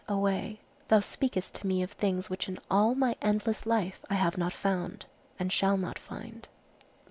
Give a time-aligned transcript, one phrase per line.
[0.07, 0.59] away!
[0.87, 4.51] thou speakest to me of things which in all my endless life I have not
[4.51, 5.05] found,
[5.37, 6.47] and shall not find."